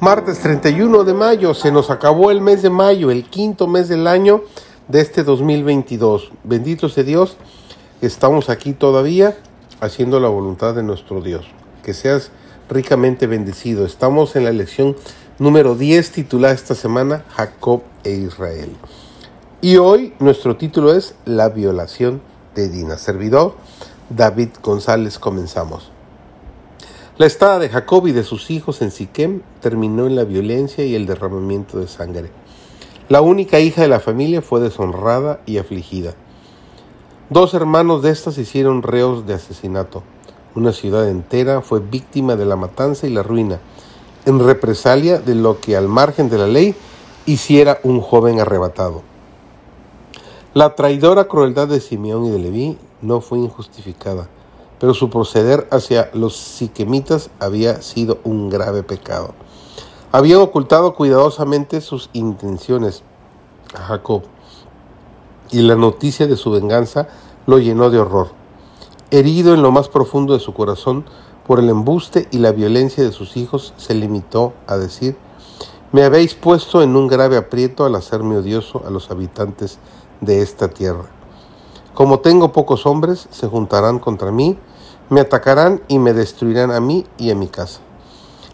Martes 0.00 0.38
31 0.38 1.02
de 1.02 1.12
mayo, 1.12 1.54
se 1.54 1.72
nos 1.72 1.90
acabó 1.90 2.30
el 2.30 2.40
mes 2.40 2.62
de 2.62 2.70
mayo, 2.70 3.10
el 3.10 3.24
quinto 3.24 3.66
mes 3.66 3.88
del 3.88 4.06
año 4.06 4.42
de 4.86 5.00
este 5.00 5.24
2022. 5.24 6.30
Bendito 6.44 6.88
sea 6.88 7.02
Dios, 7.02 7.36
estamos 8.00 8.48
aquí 8.48 8.74
todavía 8.74 9.36
haciendo 9.80 10.20
la 10.20 10.28
voluntad 10.28 10.76
de 10.76 10.84
nuestro 10.84 11.20
Dios. 11.20 11.46
Que 11.82 11.94
seas 11.94 12.30
ricamente 12.70 13.26
bendecido. 13.26 13.84
Estamos 13.84 14.36
en 14.36 14.44
la 14.44 14.52
lección 14.52 14.94
número 15.40 15.74
10 15.74 16.12
titulada 16.12 16.54
esta 16.54 16.76
semana 16.76 17.24
Jacob 17.30 17.82
e 18.04 18.12
Israel. 18.12 18.76
Y 19.60 19.78
hoy 19.78 20.14
nuestro 20.20 20.56
título 20.56 20.94
es 20.94 21.16
La 21.24 21.48
violación 21.48 22.22
de 22.54 22.68
Dina. 22.68 22.98
Servidor 22.98 23.56
David 24.10 24.50
González, 24.62 25.18
comenzamos. 25.18 25.90
La 27.18 27.26
estada 27.26 27.58
de 27.58 27.68
Jacob 27.68 28.06
y 28.06 28.12
de 28.12 28.22
sus 28.22 28.48
hijos 28.48 28.80
en 28.80 28.92
Siquem 28.92 29.42
terminó 29.60 30.06
en 30.06 30.14
la 30.14 30.22
violencia 30.22 30.84
y 30.84 30.94
el 30.94 31.04
derramamiento 31.04 31.80
de 31.80 31.88
sangre. 31.88 32.30
La 33.08 33.22
única 33.22 33.58
hija 33.58 33.82
de 33.82 33.88
la 33.88 33.98
familia 33.98 34.40
fue 34.40 34.60
deshonrada 34.60 35.40
y 35.44 35.58
afligida. 35.58 36.14
Dos 37.28 37.54
hermanos 37.54 38.02
de 38.02 38.10
estas 38.10 38.38
hicieron 38.38 38.84
reos 38.84 39.26
de 39.26 39.34
asesinato. 39.34 40.04
Una 40.54 40.70
ciudad 40.70 41.08
entera 41.08 41.60
fue 41.60 41.80
víctima 41.80 42.36
de 42.36 42.44
la 42.44 42.54
matanza 42.54 43.08
y 43.08 43.10
la 43.10 43.24
ruina, 43.24 43.58
en 44.24 44.38
represalia 44.38 45.18
de 45.18 45.34
lo 45.34 45.58
que 45.58 45.76
al 45.76 45.88
margen 45.88 46.30
de 46.30 46.38
la 46.38 46.46
ley 46.46 46.76
hiciera 47.26 47.80
un 47.82 48.00
joven 48.00 48.38
arrebatado. 48.38 49.02
La 50.54 50.76
traidora 50.76 51.24
crueldad 51.24 51.66
de 51.66 51.80
Simeón 51.80 52.26
y 52.26 52.30
de 52.30 52.38
Leví 52.38 52.78
no 53.02 53.20
fue 53.20 53.40
injustificada 53.40 54.28
pero 54.80 54.94
su 54.94 55.10
proceder 55.10 55.68
hacia 55.70 56.10
los 56.14 56.36
siquemitas 56.36 57.30
había 57.40 57.82
sido 57.82 58.18
un 58.24 58.48
grave 58.48 58.82
pecado. 58.82 59.34
Habían 60.12 60.40
ocultado 60.40 60.94
cuidadosamente 60.94 61.80
sus 61.80 62.10
intenciones 62.12 63.02
a 63.74 63.82
Jacob, 63.82 64.22
y 65.50 65.62
la 65.62 65.76
noticia 65.76 66.26
de 66.26 66.36
su 66.36 66.50
venganza 66.50 67.08
lo 67.46 67.58
llenó 67.58 67.90
de 67.90 67.98
horror. 67.98 68.28
Herido 69.10 69.54
en 69.54 69.62
lo 69.62 69.70
más 69.70 69.88
profundo 69.88 70.34
de 70.34 70.40
su 70.40 70.52
corazón 70.52 71.06
por 71.46 71.60
el 71.60 71.70
embuste 71.70 72.28
y 72.30 72.38
la 72.38 72.52
violencia 72.52 73.02
de 73.02 73.12
sus 73.12 73.38
hijos, 73.38 73.72
se 73.78 73.94
limitó 73.94 74.52
a 74.66 74.76
decir, 74.76 75.16
me 75.92 76.04
habéis 76.04 76.34
puesto 76.34 76.82
en 76.82 76.94
un 76.94 77.08
grave 77.08 77.38
aprieto 77.38 77.86
al 77.86 77.94
hacerme 77.94 78.36
odioso 78.36 78.82
a 78.86 78.90
los 78.90 79.10
habitantes 79.10 79.78
de 80.20 80.42
esta 80.42 80.68
tierra. 80.68 81.17
Como 81.94 82.20
tengo 82.20 82.52
pocos 82.52 82.86
hombres, 82.86 83.28
se 83.30 83.48
juntarán 83.48 83.98
contra 83.98 84.30
mí 84.30 84.58
me 85.10 85.20
atacarán 85.20 85.80
y 85.88 85.98
me 85.98 86.12
destruirán 86.12 86.70
a 86.70 86.80
mí 86.80 87.06
y 87.16 87.30
a 87.30 87.34
mi 87.34 87.48
casa. 87.48 87.80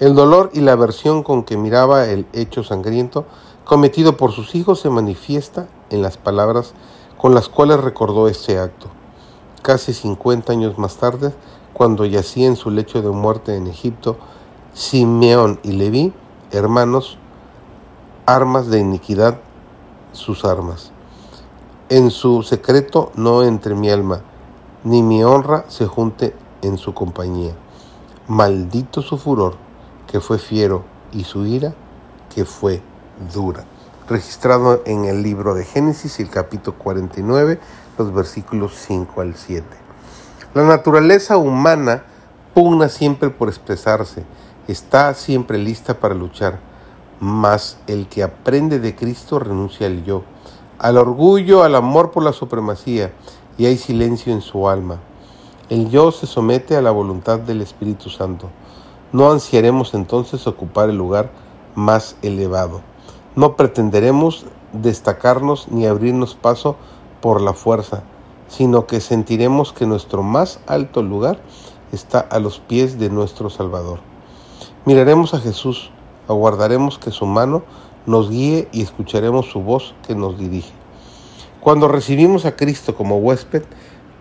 El 0.00 0.14
dolor 0.14 0.50
y 0.54 0.60
la 0.60 0.72
aversión 0.72 1.22
con 1.22 1.42
que 1.42 1.56
miraba 1.56 2.06
el 2.06 2.26
hecho 2.32 2.64
sangriento 2.64 3.26
cometido 3.64 4.16
por 4.16 4.32
sus 4.32 4.54
hijos 4.54 4.80
se 4.80 4.88
manifiesta 4.88 5.68
en 5.90 6.02
las 6.02 6.16
palabras 6.16 6.72
con 7.18 7.34
las 7.34 7.48
cuales 7.48 7.80
recordó 7.80 8.28
este 8.28 8.58
acto. 8.58 8.86
Casi 9.62 9.92
50 9.92 10.52
años 10.52 10.78
más 10.78 10.96
tarde, 10.96 11.34
cuando 11.74 12.06
yacía 12.06 12.46
en 12.46 12.56
su 12.56 12.70
lecho 12.70 13.02
de 13.02 13.10
muerte 13.10 13.56
en 13.56 13.66
Egipto, 13.66 14.16
Simeón 14.72 15.60
y 15.62 15.72
Leví, 15.72 16.14
hermanos, 16.52 17.18
armas 18.24 18.68
de 18.68 18.78
iniquidad, 18.78 19.38
sus 20.12 20.44
armas. 20.44 20.92
En 21.90 22.10
su 22.10 22.42
secreto 22.42 23.12
no 23.14 23.42
entre 23.42 23.74
mi 23.74 23.88
alma, 23.88 24.20
ni 24.84 25.02
mi 25.02 25.24
honra 25.24 25.64
se 25.68 25.86
junte 25.86 26.34
en 26.60 26.76
su 26.76 26.92
compañía. 26.92 27.52
Maldito 28.26 29.00
su 29.00 29.16
furor, 29.16 29.54
que 30.06 30.20
fue 30.20 30.38
fiero, 30.38 30.84
y 31.12 31.24
su 31.24 31.46
ira, 31.46 31.72
que 32.34 32.44
fue 32.44 32.82
dura. 33.32 33.64
Registrado 34.06 34.82
en 34.84 35.06
el 35.06 35.22
libro 35.22 35.54
de 35.54 35.64
Génesis, 35.64 36.20
el 36.20 36.28
capítulo 36.28 36.76
49, 36.76 37.58
los 37.96 38.12
versículos 38.12 38.74
5 38.86 39.22
al 39.22 39.34
7. 39.34 39.64
La 40.52 40.64
naturaleza 40.64 41.38
humana 41.38 42.02
pugna 42.52 42.90
siempre 42.90 43.30
por 43.30 43.48
expresarse, 43.48 44.24
está 44.66 45.14
siempre 45.14 45.56
lista 45.56 45.98
para 45.98 46.14
luchar, 46.14 46.58
mas 47.18 47.78
el 47.86 48.08
que 48.08 48.22
aprende 48.22 48.78
de 48.78 48.94
Cristo 48.94 49.38
renuncia 49.38 49.86
al 49.86 50.04
yo, 50.04 50.24
al 50.78 50.96
orgullo, 50.96 51.62
al 51.62 51.74
amor 51.74 52.10
por 52.10 52.22
la 52.22 52.32
supremacía, 52.32 53.12
y 53.56 53.66
hay 53.66 53.76
silencio 53.76 54.32
en 54.32 54.40
su 54.40 54.68
alma. 54.68 55.00
El 55.68 55.90
yo 55.90 56.12
se 56.12 56.26
somete 56.26 56.76
a 56.76 56.82
la 56.82 56.90
voluntad 56.90 57.40
del 57.40 57.60
Espíritu 57.60 58.08
Santo. 58.08 58.48
No 59.12 59.30
ansiaremos 59.30 59.94
entonces 59.94 60.46
ocupar 60.46 60.88
el 60.88 60.96
lugar 60.96 61.30
más 61.74 62.16
elevado. 62.22 62.80
No 63.36 63.56
pretenderemos 63.56 64.46
destacarnos 64.72 65.68
ni 65.68 65.86
abrirnos 65.86 66.34
paso 66.34 66.76
por 67.20 67.40
la 67.40 67.52
fuerza, 67.52 68.02
sino 68.48 68.86
que 68.86 69.00
sentiremos 69.00 69.72
que 69.72 69.86
nuestro 69.86 70.22
más 70.22 70.60
alto 70.66 71.02
lugar 71.02 71.40
está 71.92 72.20
a 72.20 72.38
los 72.38 72.60
pies 72.60 72.98
de 72.98 73.10
nuestro 73.10 73.50
Salvador. 73.50 74.00
Miraremos 74.84 75.34
a 75.34 75.40
Jesús, 75.40 75.90
aguardaremos 76.28 76.98
que 76.98 77.10
su 77.10 77.26
mano 77.26 77.62
nos 78.08 78.30
guíe 78.30 78.68
y 78.72 78.82
escucharemos 78.82 79.46
su 79.50 79.60
voz 79.60 79.94
que 80.06 80.14
nos 80.14 80.38
dirige. 80.38 80.72
Cuando 81.60 81.88
recibimos 81.88 82.46
a 82.46 82.56
Cristo 82.56 82.96
como 82.96 83.18
huésped 83.18 83.62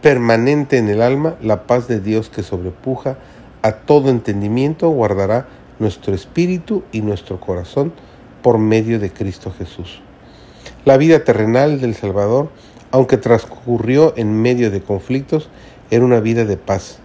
permanente 0.01 0.77
en 0.77 0.89
el 0.89 1.01
alma, 1.01 1.35
la 1.41 1.63
paz 1.63 1.87
de 1.87 1.99
Dios 2.01 2.29
que 2.29 2.43
sobrepuja 2.43 3.17
a 3.61 3.71
todo 3.71 4.09
entendimiento 4.09 4.89
guardará 4.89 5.47
nuestro 5.79 6.13
espíritu 6.13 6.83
y 6.91 7.01
nuestro 7.01 7.39
corazón 7.39 7.93
por 8.41 8.57
medio 8.57 8.99
de 8.99 9.11
Cristo 9.11 9.53
Jesús. 9.57 10.01
La 10.83 10.97
vida 10.97 11.23
terrenal 11.23 11.79
del 11.79 11.95
Salvador, 11.95 12.49
aunque 12.91 13.17
transcurrió 13.17 14.13
en 14.17 14.41
medio 14.41 14.69
de 14.69 14.81
conflictos, 14.81 15.49
era 15.91 16.03
una 16.03 16.19
vida 16.19 16.43
de 16.43 16.57
paz. 16.57 16.99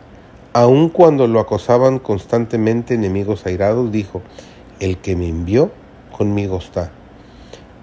Aun 0.52 0.88
cuando 0.88 1.28
lo 1.28 1.38
acosaban 1.38 1.98
constantemente 2.00 2.94
enemigos 2.94 3.46
airados, 3.46 3.92
dijo, 3.92 4.20
el 4.80 4.98
que 4.98 5.14
me 5.14 5.28
envió, 5.28 5.70
conmigo 6.22 6.58
está. 6.58 6.92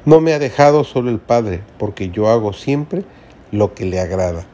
No 0.05 0.21
me 0.21 0.31
ha 0.31 0.39
dejado 0.39 0.85
solo 0.85 1.09
el 1.09 1.19
Padre, 1.19 1.61
porque 1.77 2.09
yo 2.09 2.29
hago 2.29 2.53
siempre 2.53 3.03
lo 3.51 3.73
que 3.73 3.83
le 3.83 3.99
agrada. 3.99 4.45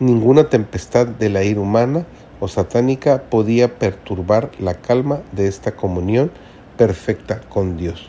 Ninguna 0.00 0.48
tempestad 0.48 1.06
de 1.06 1.28
la 1.28 1.44
ira 1.44 1.60
humana 1.60 2.06
o 2.40 2.48
satánica 2.48 3.24
podía 3.28 3.78
perturbar 3.78 4.50
la 4.58 4.76
calma 4.76 5.20
de 5.32 5.46
esta 5.46 5.76
comunión 5.76 6.30
perfecta 6.78 7.42
con 7.50 7.76
Dios. 7.76 8.08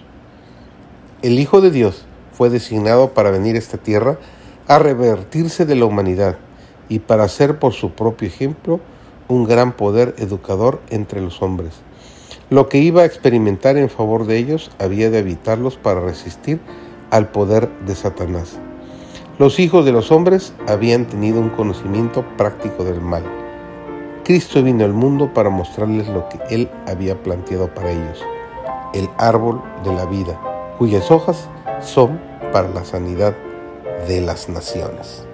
El 1.22 1.38
Hijo 1.38 1.59
de 1.59 1.72
Dios 1.72 2.06
fue 2.31 2.50
designado 2.50 3.13
para 3.13 3.30
venir 3.30 3.57
a 3.57 3.59
esta 3.59 3.78
tierra 3.78 4.19
a 4.69 4.80
revertirse 4.80 5.66
de 5.66 5.75
la 5.75 5.84
humanidad 5.84 6.38
y 6.88 7.00
para 7.00 7.28
ser 7.28 7.59
por 7.59 7.74
su 7.74 7.91
propio 7.91 8.30
ejemplo 8.30 8.80
un 9.28 9.44
gran 9.44 9.74
poder 9.74 10.16
educador 10.18 10.80
entre 10.90 11.19
los 11.19 11.41
hombres. 11.41 11.81
Lo 12.50 12.68
que 12.68 12.80
iba 12.80 13.04
a 13.04 13.06
experimentar 13.06 13.78
en 13.78 13.90
favor 13.90 14.26
de 14.26 14.38
ellos 14.38 14.72
había 14.80 15.12
de 15.12 15.20
evitarlos 15.20 15.78
para 15.78 16.02
resistir 16.02 16.60
al 17.12 17.30
poder 17.30 17.70
de 17.86 17.94
Satanás. 17.94 18.58
Los 19.38 19.60
hijos 19.60 19.86
de 19.86 19.92
los 19.92 20.12
hombres 20.12 20.54
habían 20.68 21.06
tenido 21.06 21.40
un 21.40 21.50
conocimiento 21.50 22.26
práctico 22.38 22.84
del 22.84 23.02
mal. 23.02 23.24
Cristo 24.24 24.64
vino 24.64 24.84
al 24.84 24.94
mundo 24.94 25.32
para 25.32 25.52
mostrarles 25.52 26.07
lo 26.07 26.28
que 26.28 26.40
Él 26.50 26.69
había 26.88 27.22
planteado 27.22 27.72
para 27.74 27.92
ellos, 27.92 28.19
el 28.95 29.07
árbol 29.18 29.62
de 29.84 29.94
la 29.94 30.06
vida, 30.06 30.40
cuyas 30.80 31.12
hojas 31.12 31.48
son 31.81 32.19
para 32.52 32.68
la 32.69 32.84
sanidad 32.84 33.36
de 34.07 34.22
las 34.22 34.50
naciones. 34.50 35.29